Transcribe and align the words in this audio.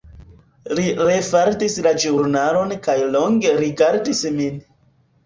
Li 0.77 0.85
refaldis 1.01 1.75
la 1.87 1.91
ĵurnalon 2.03 2.73
kaj 2.87 2.97
longe 3.17 3.53
rigardis 3.61 4.23
min. 4.39 4.57